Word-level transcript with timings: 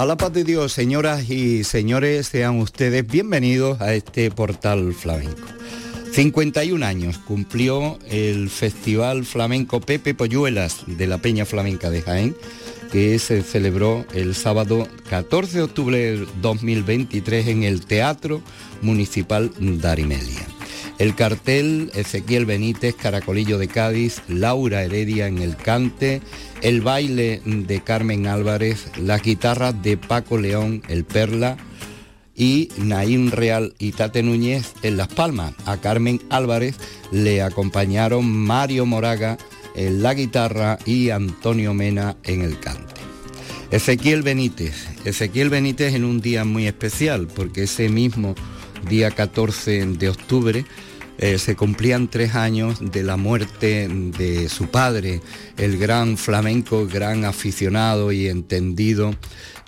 A 0.00 0.06
la 0.06 0.16
paz 0.16 0.32
de 0.32 0.44
Dios, 0.44 0.72
señoras 0.72 1.28
y 1.28 1.62
señores, 1.62 2.28
sean 2.28 2.58
ustedes 2.58 3.06
bienvenidos 3.06 3.82
a 3.82 3.92
este 3.92 4.30
portal 4.30 4.94
flamenco. 4.94 5.46
51 6.12 6.86
años 6.86 7.18
cumplió 7.18 7.98
el 8.08 8.48
Festival 8.48 9.26
Flamenco 9.26 9.78
Pepe 9.82 10.14
Polluelas 10.14 10.84
de 10.86 11.06
la 11.06 11.18
Peña 11.18 11.44
Flamenca 11.44 11.90
de 11.90 12.00
Jaén, 12.00 12.34
que 12.90 13.18
se 13.18 13.42
celebró 13.42 14.06
el 14.14 14.34
sábado 14.34 14.88
14 15.10 15.58
de 15.58 15.64
octubre 15.64 15.98
de 15.98 16.26
2023 16.40 17.48
en 17.48 17.64
el 17.64 17.84
Teatro 17.84 18.40
Municipal 18.80 19.52
Darimelia. 19.58 20.49
El 21.00 21.14
cartel 21.14 21.90
Ezequiel 21.94 22.44
Benítez, 22.44 22.94
Caracolillo 22.94 23.56
de 23.56 23.68
Cádiz, 23.68 24.20
Laura 24.28 24.82
Heredia 24.82 25.28
en 25.28 25.38
el 25.38 25.56
cante, 25.56 26.20
el 26.60 26.82
baile 26.82 27.40
de 27.46 27.82
Carmen 27.82 28.26
Álvarez, 28.26 28.86
las 28.98 29.22
guitarras 29.22 29.82
de 29.82 29.96
Paco 29.96 30.36
León, 30.36 30.82
el 30.88 31.06
Perla, 31.06 31.56
y 32.36 32.68
Naín 32.76 33.30
Real 33.30 33.74
y 33.78 33.92
Tate 33.92 34.22
Núñez 34.22 34.74
en 34.82 34.98
Las 34.98 35.08
Palmas. 35.08 35.54
A 35.64 35.78
Carmen 35.78 36.20
Álvarez 36.28 36.76
le 37.10 37.40
acompañaron 37.40 38.30
Mario 38.30 38.84
Moraga 38.84 39.38
en 39.74 40.02
la 40.02 40.12
guitarra 40.12 40.78
y 40.84 41.08
Antonio 41.08 41.72
Mena 41.72 42.18
en 42.24 42.42
el 42.42 42.60
cante. 42.60 43.00
Ezequiel 43.70 44.20
Benítez. 44.20 44.86
Ezequiel 45.06 45.48
Benítez 45.48 45.94
en 45.94 46.04
un 46.04 46.20
día 46.20 46.44
muy 46.44 46.66
especial 46.66 47.26
porque 47.26 47.62
ese 47.62 47.88
mismo 47.88 48.34
día 48.86 49.10
14 49.10 49.86
de 49.86 50.08
octubre 50.10 50.64
eh, 51.22 51.36
se 51.36 51.54
cumplían 51.54 52.08
tres 52.08 52.34
años 52.34 52.78
de 52.80 53.02
la 53.02 53.18
muerte 53.18 53.88
de 53.88 54.48
su 54.48 54.68
padre, 54.68 55.20
el 55.58 55.76
gran 55.76 56.16
flamenco, 56.16 56.86
gran 56.86 57.26
aficionado 57.26 58.10
y 58.10 58.26
entendido, 58.26 59.14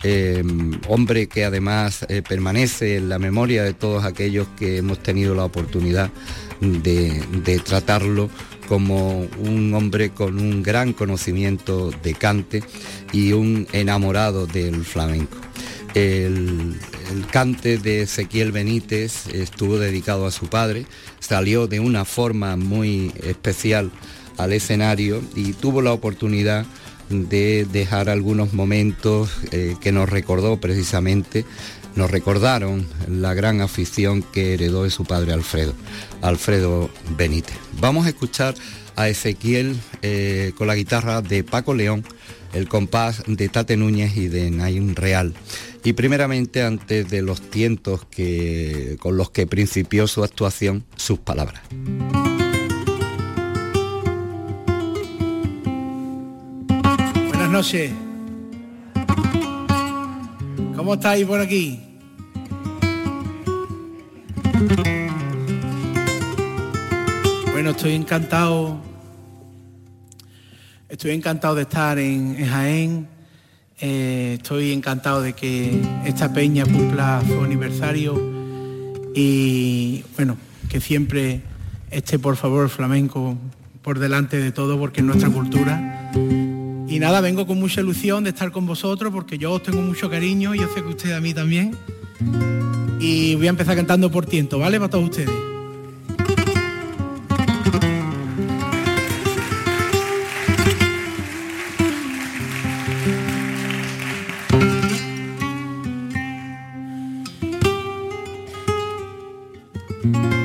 eh, 0.03 0.43
hombre 0.89 1.27
que 1.27 1.45
además 1.45 2.07
eh, 2.09 2.23
permanece 2.27 2.97
en 2.97 3.11
la 3.11 3.19
memoria 3.19 3.65
de 3.65 3.75
todos 3.75 4.05
aquellos 4.05 4.49
que 4.59 4.79
hemos 4.79 5.03
tenido 5.03 5.35
la 5.35 5.45
oportunidad 5.45 6.11
de, 6.63 7.61
tratarlo 7.63 8.31
como 8.67 9.29
un 9.39 9.75
hombre 9.75 10.09
con 10.09 10.39
un 10.39 10.63
gran 10.63 10.95
conocimiento 10.95 11.91
de 12.03 12.15
cante 12.15 12.65
y 13.13 13.33
un 13.33 13.67
enamorado 13.73 14.47
del 14.47 14.87
flamenco. 14.87 15.37
El, 17.13 17.27
cante 17.27 17.79
de 17.79 18.03
Ezequiel 18.03 18.53
Benítez 18.53 19.27
estuvo 19.29 19.79
dedicado 19.79 20.27
a 20.27 20.31
su 20.31 20.47
padre, 20.47 20.87
salió 21.21 21.67
de 21.67 21.81
una 21.81 22.05
forma 22.05 22.57
muy 22.57 23.13
especial 23.23 23.91
al 24.39 24.53
escenario 24.53 25.23
y 25.35 25.53
tuvo 25.53 25.83
la 25.83 25.93
oportunidad 25.93 26.67
de 27.09 27.67
dejar 27.71 28.09
algunos 28.09 28.53
momentos 28.53 29.31
eh, 29.51 29.77
que 29.81 29.93
nos 29.93 30.09
recordó 30.09 30.61
precisamente, 30.61 31.45
nos 31.95 32.11
recordaron 32.11 32.87
la 33.09 33.35
gran 33.35 33.61
afición 33.61 34.23
que 34.23 34.55
heredó 34.55 34.85
de 34.85 34.91
su 34.91 35.05
padre 35.05 35.33
Alfredo, 35.33 35.75
Alfredo 36.23 36.91
Benítez. 37.17 37.57
Vamos 37.81 38.07
a 38.07 38.11
escuchar 38.11 38.55
a 38.97 39.09
Ezequiel 39.09 39.79
eh, 40.03 40.53
con 40.57 40.67
la 40.67 40.75
guitarra 40.75 41.23
de 41.23 41.45
Paco 41.45 41.75
León, 41.75 42.05
el 42.53 42.69
compás 42.69 43.23
de 43.27 43.49
Tate 43.49 43.77
Núñez 43.77 44.17
y 44.17 44.29
de 44.29 44.51
Naim 44.51 44.95
Real. 44.95 45.35
Y 45.85 45.95
primeramente, 45.95 46.63
antes 46.63 47.09
de 47.11 47.23
los 47.23 47.41
tientos 47.41 48.05
que, 48.07 48.97
con 49.01 49.17
los 49.17 49.31
que 49.31 49.47
principió 49.47 50.07
su 50.07 50.23
actuación, 50.23 50.85
sus 50.97 51.19
palabras. 51.19 51.63
Buenas 57.29 57.51
noches. 57.51 57.91
¿Cómo 60.77 60.95
estáis 60.95 61.27
por 61.27 61.41
aquí? 61.41 61.81
Bueno, 67.53 67.71
estoy 67.71 67.95
encantado. 67.95 68.92
Estoy 70.93 71.13
encantado 71.13 71.55
de 71.55 71.63
estar 71.63 71.99
en, 71.99 72.37
Jaén. 72.47 73.09
Eh, 73.81 74.35
estoy 74.37 74.73
encantado 74.73 75.23
de 75.23 75.33
que 75.33 75.81
esta 76.05 76.35
peña 76.35 76.67
cumpla 76.67 77.23
su 77.27 77.43
aniversario 77.43 78.21
y 79.15 80.05
bueno, 80.17 80.37
que 80.69 80.83
siempre 80.83 81.41
esté 81.91 82.19
por 82.19 82.37
favor 82.37 82.69
flamenco 82.69 83.39
por 83.81 84.01
delante 84.01 84.37
de 84.37 84.53
todo 84.53 84.79
porque 84.79 85.01
es 85.01 85.07
nuestra 85.07 85.31
cultura. 85.31 86.13
Y 86.15 86.99
nada, 86.99 87.23
vengo 87.23 87.47
con 87.47 87.59
mucha 87.59 87.81
ilusión 87.81 88.25
de 88.25 88.31
estar 88.31 88.53
con 88.53 88.67
vosotros 88.67 89.11
porque 89.15 89.39
yo 89.39 89.53
os 89.53 89.63
tengo 89.63 89.81
mucho 89.81 90.11
cariño 90.11 90.55
y 90.55 90.59
yo 90.59 90.69
sé 90.75 90.83
que 90.83 90.89
ustedes 90.89 91.17
a 91.17 91.21
mí 91.21 91.33
también. 91.33 91.75
Y 93.01 93.35
voy 93.37 93.47
a 93.47 93.51
empezar 93.51 93.77
cantando 93.77 94.11
por 94.11 94.27
tiento, 94.27 94.59
¿vale? 94.59 94.79
Para 94.79 94.91
todos 94.91 95.05
ustedes. 95.05 95.52
Me 110.05 110.42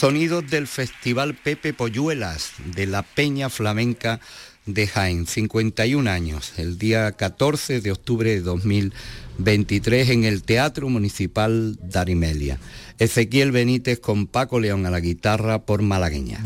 Sonidos 0.00 0.48
del 0.48 0.66
Festival 0.66 1.34
Pepe 1.34 1.74
Polluelas 1.74 2.52
de 2.74 2.86
la 2.86 3.02
Peña 3.02 3.50
Flamenca 3.50 4.18
de 4.64 4.86
Jaén, 4.86 5.26
51 5.26 6.10
años, 6.10 6.54
el 6.56 6.78
día 6.78 7.12
14 7.12 7.82
de 7.82 7.92
octubre 7.92 8.30
de 8.30 8.40
2023 8.40 10.08
en 10.08 10.24
el 10.24 10.42
Teatro 10.42 10.88
Municipal 10.88 11.76
Darimelia. 11.82 12.58
Ezequiel 12.98 13.52
Benítez 13.52 14.00
con 14.00 14.26
Paco 14.26 14.58
León 14.58 14.86
a 14.86 14.90
la 14.90 15.00
guitarra 15.00 15.66
por 15.66 15.82
malagueña. 15.82 16.42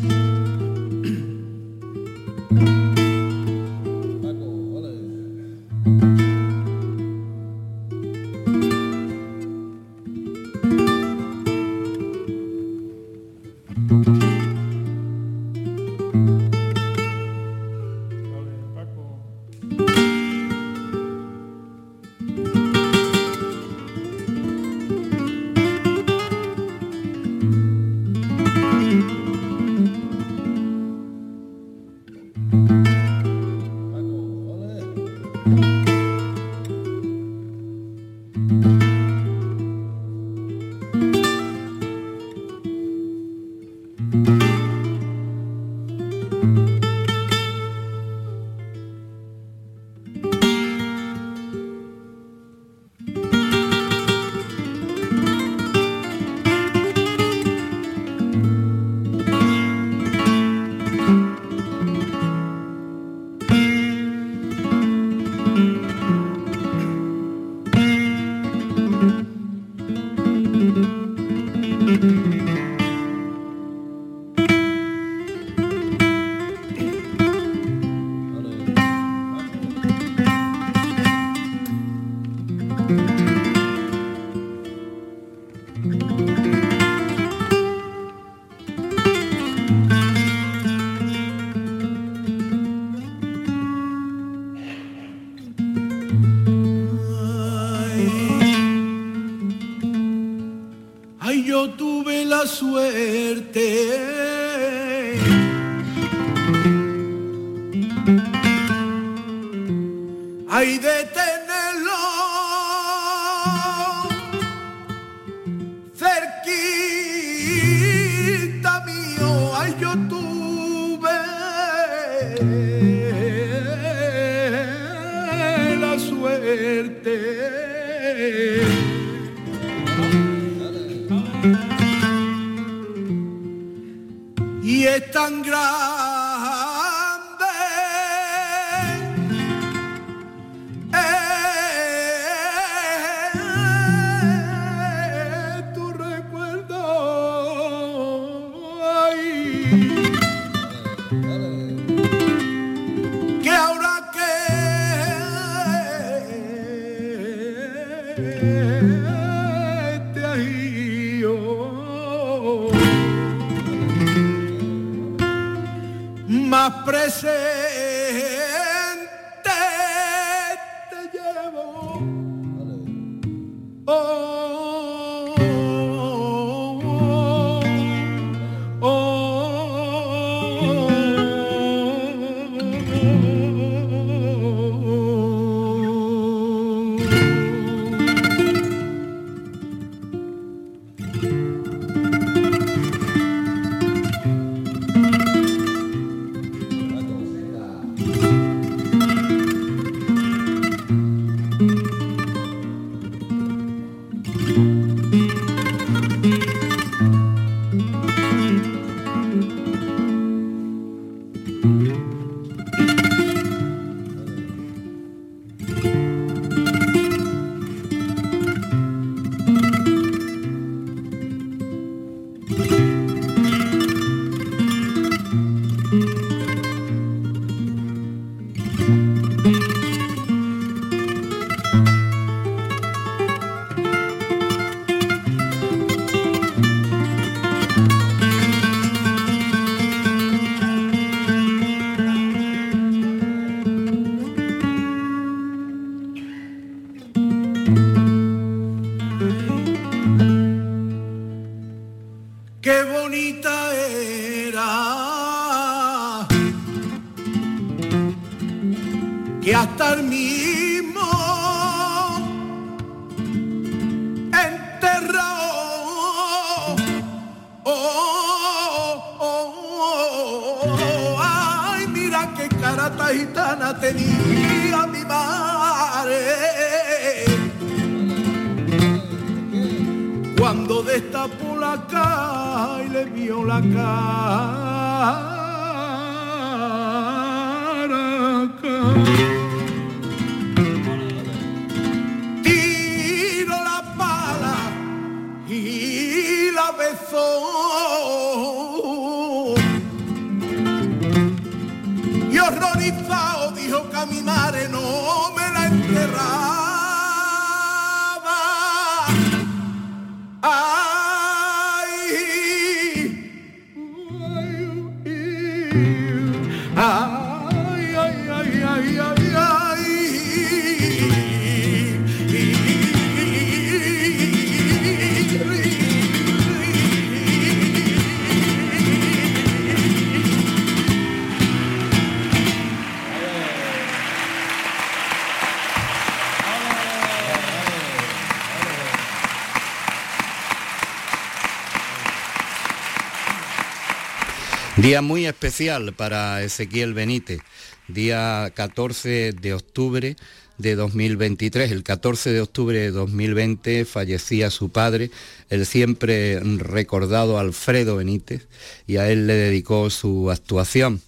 Muy 345.03 345.27
especial 345.27 345.93
para 345.93 346.43
Ezequiel 346.43 346.95
Benítez, 346.95 347.41
día 347.89 348.53
14 348.55 349.33
de 349.33 349.53
octubre 349.53 350.15
de 350.59 350.77
2023. 350.77 351.73
El 351.73 351.83
14 351.83 352.31
de 352.31 352.41
octubre 352.41 352.79
de 352.79 352.91
2020 352.93 353.87
fallecía 353.87 354.51
su 354.51 354.71
padre, 354.71 355.11
el 355.51 355.67
siempre 355.67 356.39
recordado 356.59 357.39
Alfredo 357.39 357.97
Benítez, 357.97 358.47
y 358.87 358.99
a 358.99 359.11
él 359.11 359.27
le 359.27 359.35
dedicó 359.35 359.91
su 359.91 360.31
actuación. 360.31 361.03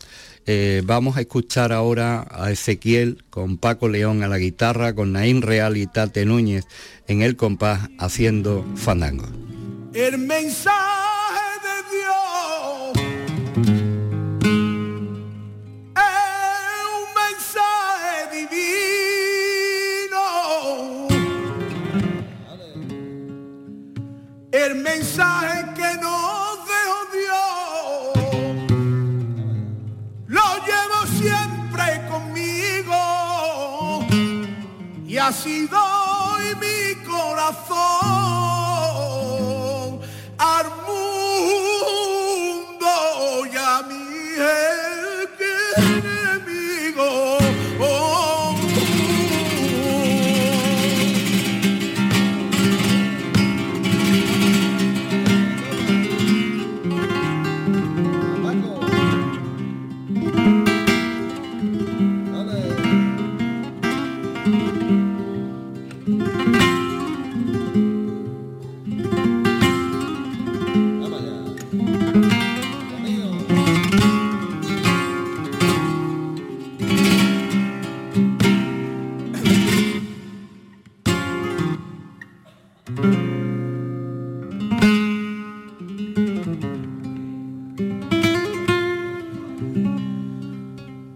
Eh, 0.46 0.82
vamos 0.84 1.16
a 1.16 1.20
escuchar 1.20 1.72
ahora 1.72 2.26
a 2.30 2.50
Ezequiel 2.50 3.24
con 3.30 3.56
Paco 3.56 3.88
León 3.88 4.24
a 4.24 4.28
la 4.28 4.38
guitarra, 4.38 4.94
con 4.94 5.12
Naín 5.12 5.42
Real 5.42 5.76
y 5.76 5.86
Tate 5.86 6.24
Núñez 6.24 6.64
en 7.06 7.22
el 7.22 7.36
compás 7.36 7.88
haciendo 7.98 8.66
fandango. 8.74 9.28
El 9.94 10.18
mensaje 10.18 11.05
El 24.66 24.74
mensaje 24.74 25.64
que 25.76 25.94
nos 26.02 26.58
dejó 26.66 26.98
Dios. 27.12 28.16
Lo 30.26 30.42
llevo 30.66 30.98
siempre 31.20 31.84
conmigo. 32.08 33.00
Y 35.06 35.18
así 35.18 35.68
doy 35.68 35.95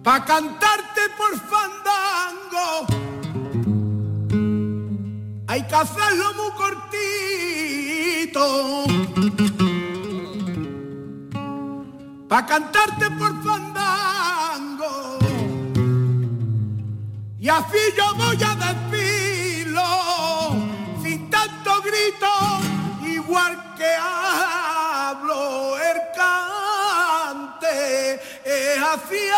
pa' 0.02 0.24
cantarte 0.24 1.02
por 1.16 1.38
fandango. 1.52 2.86
Hay 5.46 5.62
que 5.66 5.74
hacerlo 5.74 6.34
muy 6.34 6.50
cortito. 6.62 8.44
Pa' 12.28 12.46
cantarte 12.46 13.10
por 13.10 13.42
fandango. 13.42 15.18
Y 17.38 17.48
así 17.48 17.78
yo 17.96 18.14
voy 18.16 18.38
a 18.42 18.54
despilo, 18.54 19.82
sin 21.02 21.30
tanto 21.30 21.82
grito, 21.82 22.28
igual 23.02 23.74
que 23.76 23.90
hablo 23.96 24.69
es 28.74 28.82
así 28.82 29.30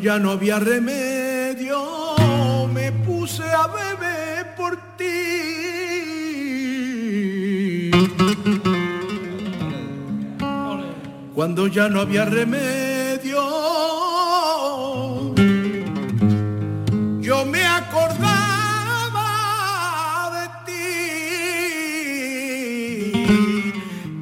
ya 0.00 0.18
no 0.18 0.30
había 0.32 0.58
remedio, 0.58 2.16
me 2.72 2.92
puse 2.92 3.42
a 3.42 3.66
beber 3.66 4.54
por 4.56 4.76
ti. 4.96 5.08
Cuando 11.34 11.66
ya 11.66 11.88
no 11.88 12.00
había 12.00 12.24
remedio, 12.24 13.40
yo 17.20 17.44
me 17.46 17.64
acordaba 17.64 18.10
de 20.34 20.48
ti. 20.66 20.82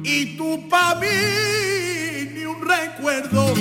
Y 0.03 0.37
tú 0.37 0.67
para 0.69 0.95
mí 0.99 1.07
ni 2.35 2.45
un 2.45 2.61
recuerdo, 2.61 3.53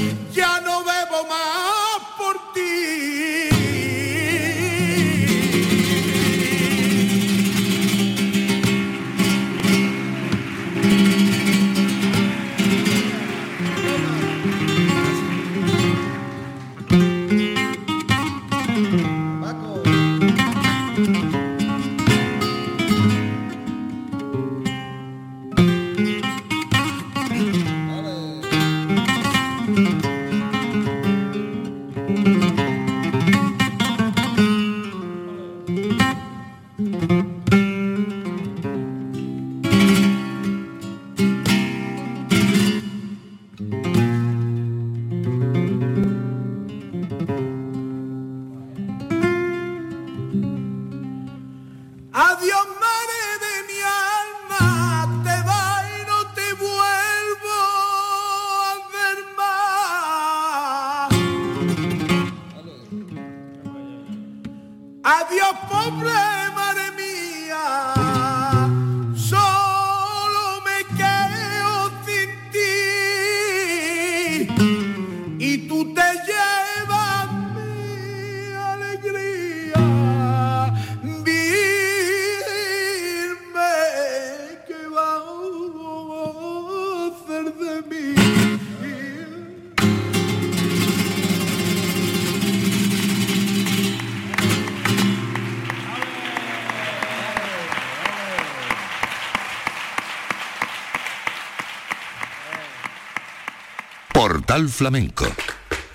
Portal 104.27 104.69
Flamenco 104.69 105.25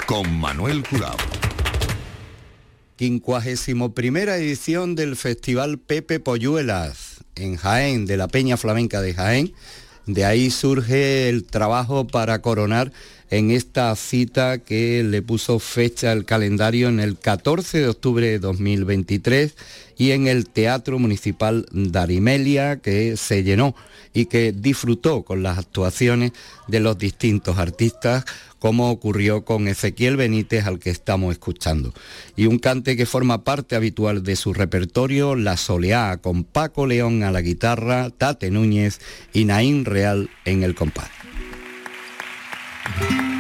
con 0.06 0.40
Manuel 0.40 0.88
Curao. 0.88 1.18
51 2.98 4.20
edición 4.36 4.96
del 4.96 5.18
Festival 5.18 5.80
Pepe 5.80 6.22
Polluelas 6.22 7.26
en 7.36 7.58
Jaén, 7.58 8.06
de 8.06 8.16
la 8.16 8.30
Peña 8.30 8.56
Flamenca 8.56 9.02
de 9.02 9.14
Jaén. 9.14 9.54
De 10.06 10.24
ahí 10.24 10.50
surge 10.50 11.28
el 11.28 11.44
trabajo 11.44 12.08
para 12.08 12.42
coronar 12.42 12.94
en 13.32 13.50
esta 13.50 13.96
cita 13.96 14.60
que 14.60 15.04
le 15.04 15.22
puso 15.22 15.58
fecha 15.60 16.12
al 16.12 16.26
calendario 16.26 16.90
en 16.90 17.00
el 17.00 17.18
14 17.18 17.80
de 17.80 17.88
octubre 17.88 18.28
de 18.28 18.40
2023 18.40 19.56
y 19.98 20.12
en 20.12 20.28
el 20.28 20.50
Teatro 20.50 21.00
Municipal 21.00 21.66
Darimelia 21.72 22.82
que 22.82 23.16
se 23.16 23.44
llenó 23.44 23.74
y 24.14 24.26
que 24.26 24.52
disfrutó 24.52 25.24
con 25.24 25.44
las 25.44 25.58
actuaciones 25.58 26.34
de 26.68 26.82
los 26.82 26.98
distintos 26.98 27.58
artistas 27.58 28.26
como 28.60 28.92
ocurrió 28.92 29.46
con 29.46 29.68
Ezequiel 29.70 30.18
Benítez 30.18 30.68
al 30.68 30.78
que 30.78 30.92
estamos 30.92 31.32
escuchando. 31.32 31.94
Y 32.36 32.46
un 32.46 32.60
cante 32.60 32.96
que 32.96 33.08
forma 33.08 33.44
parte 33.44 33.76
habitual 33.76 34.22
de 34.22 34.36
su 34.36 34.54
repertorio, 34.54 35.36
La 35.36 35.58
Soleá, 35.58 36.18
con 36.18 36.44
Paco 36.44 36.86
León 36.86 37.24
a 37.24 37.32
la 37.32 37.42
guitarra, 37.42 38.12
Tate 38.12 38.52
Núñez 38.52 39.00
y 39.34 39.46
Naín 39.46 39.86
Real 39.86 40.30
en 40.46 40.62
el 40.62 40.76
compás. 40.76 41.21
Thank 42.84 43.12
you. 43.12 43.31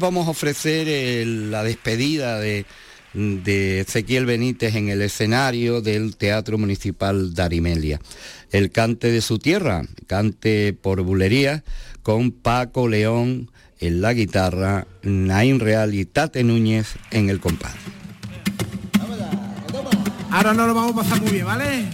Vamos 0.00 0.26
a 0.26 0.30
ofrecer 0.30 1.26
la 1.26 1.62
despedida 1.62 2.40
de, 2.40 2.66
Ezequiel 3.14 4.26
Benítez 4.26 4.74
en 4.74 4.88
el 4.88 5.02
escenario 5.02 5.80
del 5.80 6.16
Teatro 6.16 6.58
Municipal 6.58 7.34
de 7.34 7.42
Arimelia. 7.42 8.00
El 8.50 8.70
cante 8.70 9.12
de 9.12 9.20
su 9.20 9.38
tierra, 9.38 9.82
cante 10.06 10.72
por 10.72 11.02
bulería, 11.02 11.62
con 12.02 12.32
Paco 12.32 12.88
León 12.88 13.50
en 13.78 14.00
la 14.00 14.12
guitarra, 14.12 14.86
Nain 15.02 15.60
Real 15.60 15.94
y 15.94 16.04
Tate 16.04 16.42
Núñez 16.42 16.94
en 17.10 17.30
el 17.30 17.40
compás. 17.40 17.74
Ahora 20.30 20.54
no 20.54 20.66
lo 20.66 20.74
vamos 20.74 20.92
a 20.92 20.96
pasar 20.96 21.20
muy 21.20 21.32
bien, 21.32 21.46
¿vale? 21.46 21.84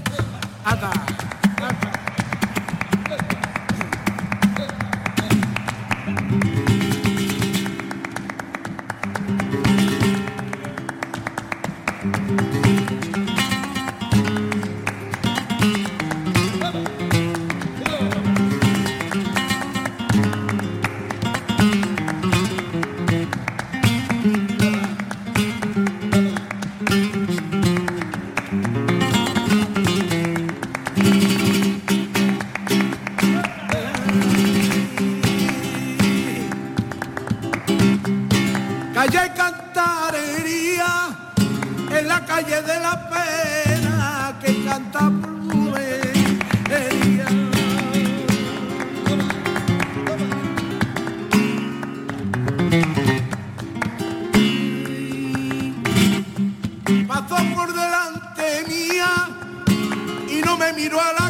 Ata. 0.64 1.36
Calle 38.97 39.31
Cantarería, 39.37 40.89
en 41.91 42.09
la 42.09 42.25
calle 42.25 42.63
de 42.63 42.81
la 42.81 43.11
pena 43.11 44.39
que 44.41 44.65
canta 44.65 45.11
por 45.11 45.49
tu. 45.49 45.67
Pasó 57.07 57.37
por 57.55 57.69
delante 57.75 58.65
mía 58.67 59.29
y 60.27 60.41
no 60.41 60.57
me 60.57 60.73
miró 60.73 60.99
a 61.03 61.13
la 61.13 61.26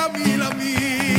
love 0.00 0.14
me, 0.14 0.36
love 0.36 0.56
me. 0.56 1.09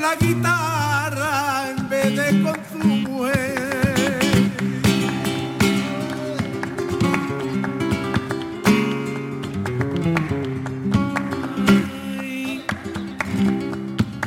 la 0.00 0.16
guitarra 0.16 1.70
en 1.70 1.88
vez 1.88 2.16
de 2.16 2.42
con 2.42 2.56
su 2.70 2.78
mujer. 2.78 4.52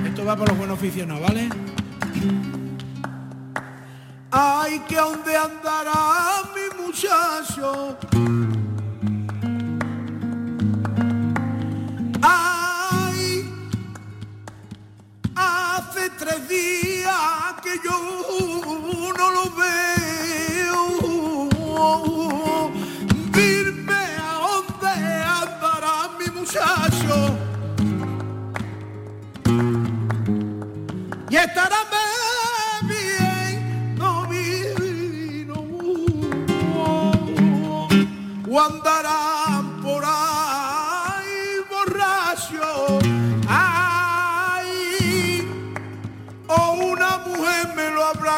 Esto 0.05 0.25
va 0.25 0.35
para 0.35 0.49
los 0.49 0.57
buenos 0.57 0.77
aficionados, 0.77 1.21
¿vale? 1.27 1.49
Ay, 4.29 4.79
que 4.87 4.95
dónde 4.95 5.35
andará 5.35 6.43
mi 6.55 6.83
muchacho. 6.83 7.97
Tres 16.23 16.47
días 16.47 17.53
que 17.61 17.73
yo 17.83 17.97
no 19.19 19.27
lo 19.31 19.45
veo. 19.61 20.83
Dime 23.31 24.03
a 24.29 24.33
dónde 24.45 24.91
andará 25.41 25.95
mi 26.17 26.27
muchacho. 26.37 27.15
Y 31.29 31.35
estará 31.35 31.81
bien, 32.87 33.95
no 33.97 34.11
vino. 34.27 35.59
O 38.49 38.61
andarán 38.61 39.02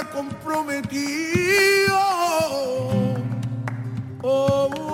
comprometido. 0.06 2.00
Tengo 4.22 4.85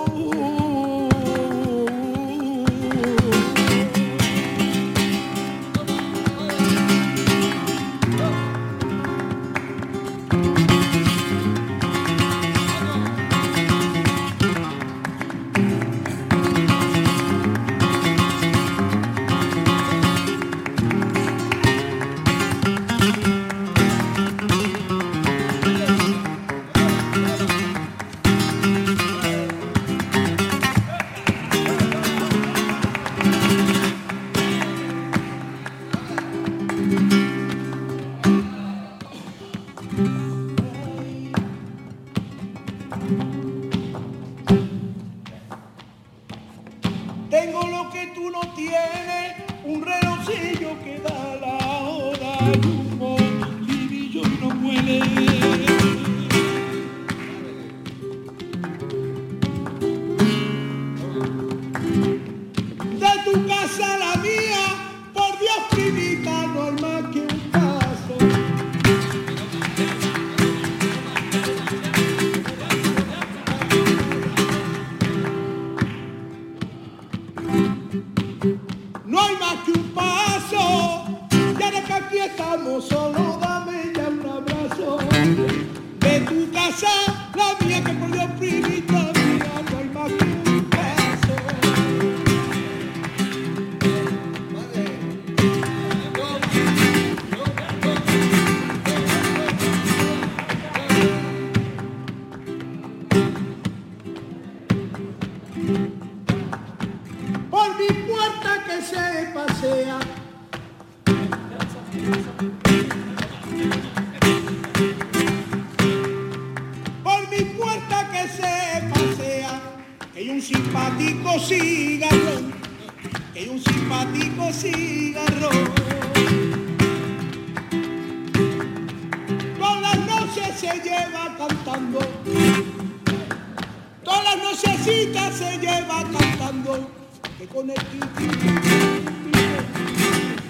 todas 134.04 134.24
las 134.24 134.38
nochecitas 134.38 135.34
se 135.34 135.58
lleva 135.58 136.04
cantando, 136.12 136.90
que 137.38 137.46
con 137.46 137.70
el 137.70 137.76
kiki, 137.76 138.28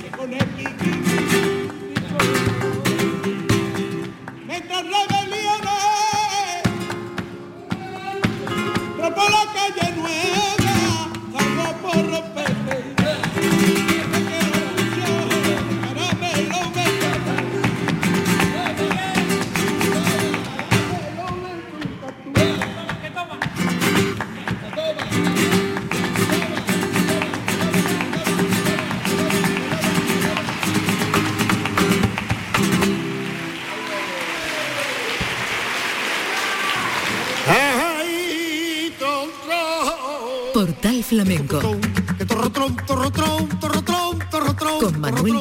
que 0.03 0.11
con 0.17 0.33
el 0.33 0.47
kiki, 0.57 0.91
mientras 4.47 4.83
rebeliones, 4.83 5.83
por 8.97 9.31
la 9.31 9.45
calle 9.53 9.93
nueva, 9.97 10.75
salgo 11.33 11.67
por 11.83 12.11
romperte. 12.11 13.02
Tron, 41.13 41.81
Con 44.81 45.01
Manuel. 45.01 45.37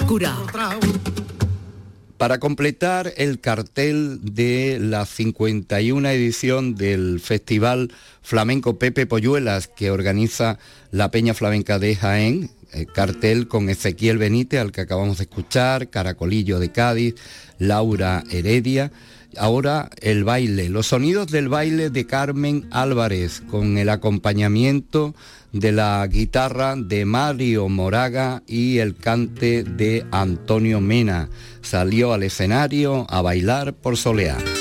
Para 2.18 2.40
completar 2.40 3.14
el 3.16 3.40
cartel 3.40 4.20
de 4.22 4.80
la 4.82 5.06
51 5.06 6.10
edición 6.10 6.76
del 6.76 7.22
Festival 7.22 7.94
Flamenco 8.22 8.78
Pepe 8.80 9.06
Polluelas 9.06 9.70
que 9.70 9.92
organiza 9.92 10.60
la 10.92 11.10
Peña 11.10 11.34
Flamenca 11.34 11.80
de 11.80 11.96
Jaén, 11.96 12.52
eh, 12.74 12.86
cartel 12.86 13.48
con 13.48 13.70
Ezequiel 13.70 14.18
Benítez, 14.18 14.60
al 14.60 14.74
que 14.74 14.82
acabamos 14.82 15.20
de 15.20 15.24
escuchar, 15.24 15.90
Caracolillo 15.90 16.60
de 16.60 16.74
Cádiz, 16.74 17.16
Laura 17.60 18.26
Heredia. 18.30 18.92
Ahora 19.38 19.90
el 20.02 20.24
baile, 20.24 20.70
los 20.70 20.88
sonidos 20.88 21.28
del 21.28 21.50
baile 21.50 21.90
de 21.90 22.06
Carmen 22.06 22.68
Álvarez, 22.72 23.42
con 23.50 23.78
el 23.78 23.90
acompañamiento 23.90 25.16
de 25.52 25.72
la 25.72 26.06
guitarra 26.08 26.76
de 26.76 27.06
Mario 27.06 27.68
Moraga 27.70 28.44
y 28.48 28.78
el 28.80 28.96
cante 28.96 29.64
de 29.64 30.06
Antonio 30.12 30.82
Mena. 30.82 31.30
Salió 31.62 32.14
al 32.14 32.24
escenario 32.24 33.06
a 33.10 33.22
bailar 33.22 33.74
por 33.74 33.98
solear. 33.98 34.61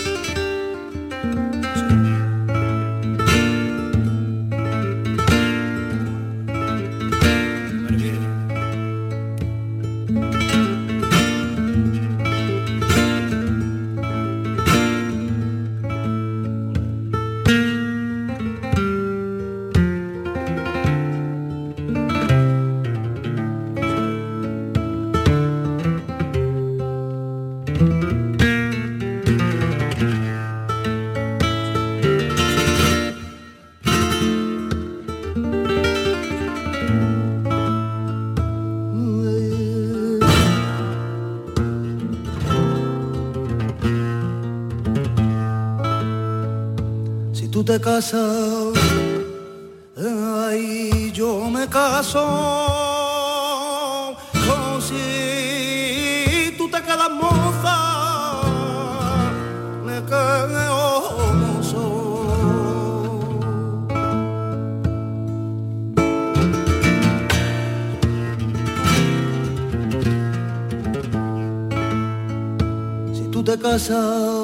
casa, 47.80 48.18
ahí 50.46 51.10
yo 51.12 51.48
me 51.50 51.66
caso. 51.68 52.24
Con 54.32 54.82
si 54.82 56.54
tú 56.58 56.68
te 56.70 56.82
quedas 56.82 57.10
moza, 57.10 57.76
me 59.84 60.02
quedo 60.04 61.32
mozo. 61.42 61.84
Si 73.14 73.22
tú 73.30 73.42
te 73.42 73.58
casas 73.58 74.39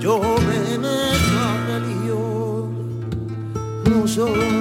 yo 0.00 0.18
me 0.18 0.78
meto 0.78 1.38
a 1.38 1.66
religión, 1.66 3.10
no 3.84 4.08
soy 4.08 4.59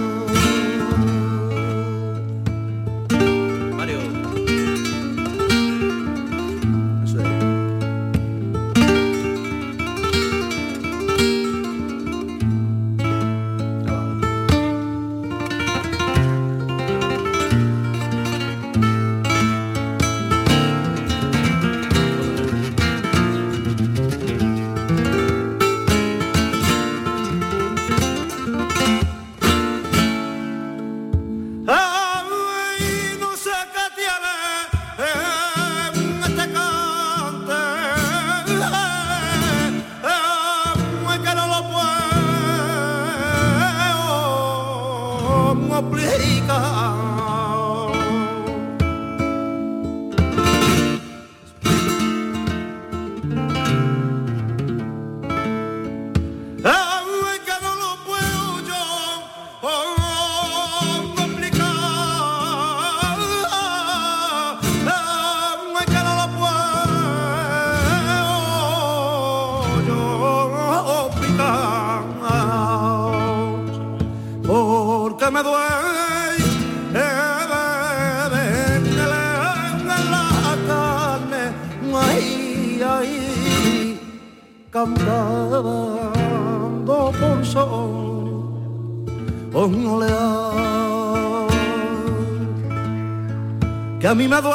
mimado 94.19 94.53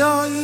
hoy 0.00 0.37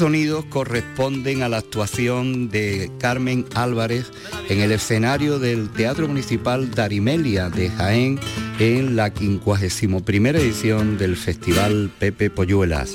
sonidos 0.00 0.46
corresponden 0.46 1.42
a 1.42 1.50
la 1.50 1.58
actuación 1.58 2.48
de 2.48 2.90
Carmen 2.98 3.44
Álvarez 3.54 4.10
en 4.48 4.60
el 4.60 4.72
escenario 4.72 5.38
del 5.38 5.68
Teatro 5.68 6.08
Municipal 6.08 6.70
Darimelia 6.70 7.50
de 7.50 7.68
Jaén 7.68 8.18
en 8.58 8.96
la 8.96 9.10
51 9.10 10.28
edición 10.38 10.96
del 10.96 11.18
Festival 11.18 11.90
Pepe 11.98 12.30
Polluelas. 12.30 12.94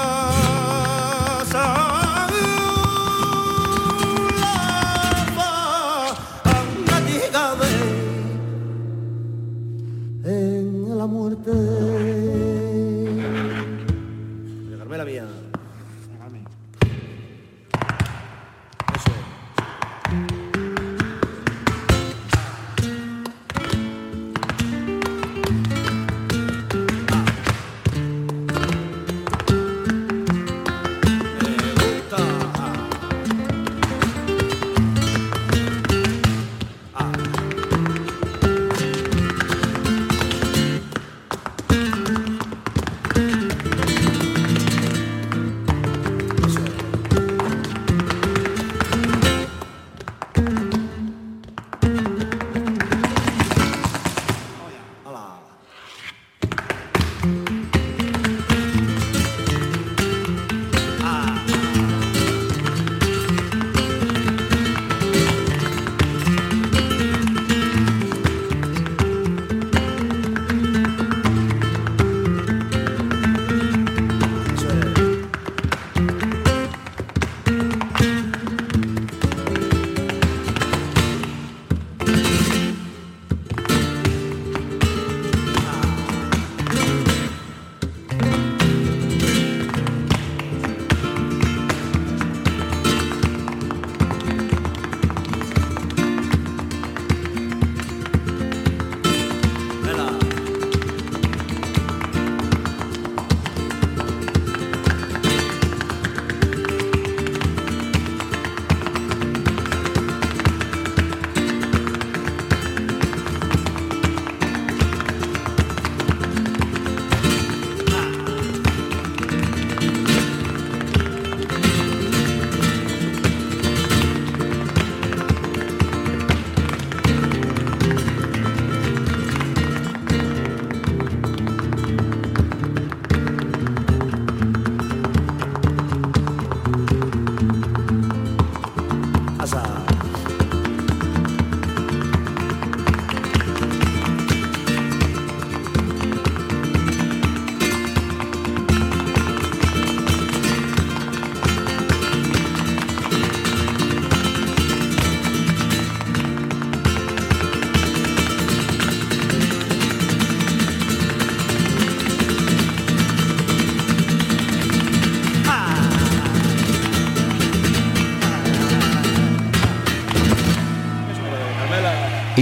love. 0.00 0.39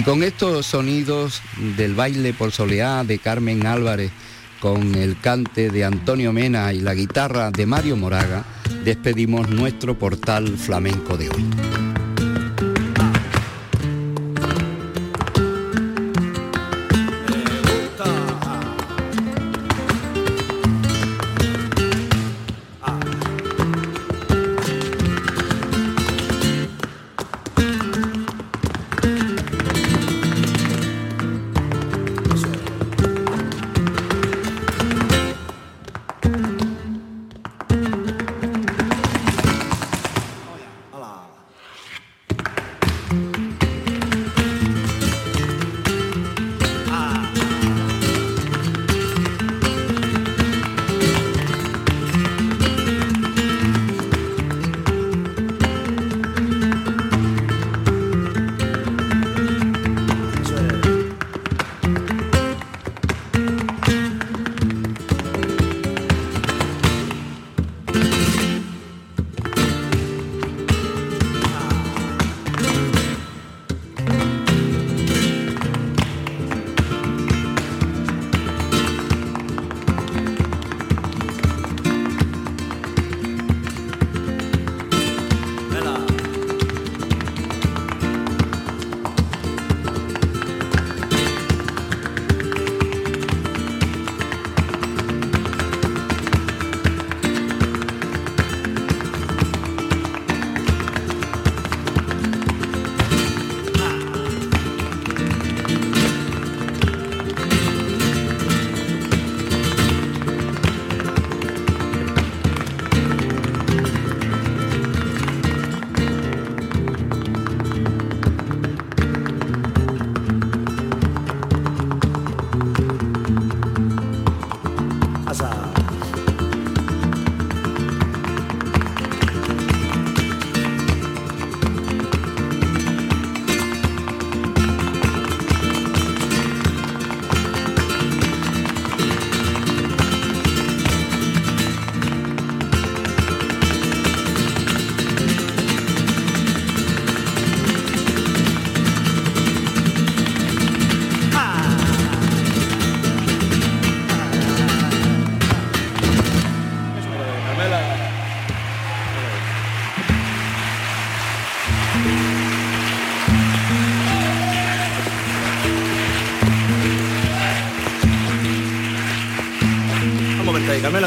Con 0.08 0.22
estos 0.22 0.64
sonidos 0.64 1.42
del 1.76 1.94
baile 1.94 2.32
por 2.32 2.50
soleá 2.50 3.04
de 3.04 3.18
Carmen 3.18 3.66
Álvarez, 3.66 4.10
con 4.58 4.94
el 4.94 5.20
cante 5.20 5.68
de 5.68 5.84
Antonio 5.84 6.32
Mena 6.32 6.72
y 6.72 6.80
la 6.80 6.94
guitarra 6.94 7.50
de 7.50 7.66
Mario 7.66 7.94
Moraga, 7.94 8.42
despedimos 8.84 9.50
nuestro 9.50 9.98
portal 9.98 10.56
flamenco 10.56 11.18
de 11.18 11.28
hoy. 11.28 11.87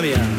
La 0.01 0.30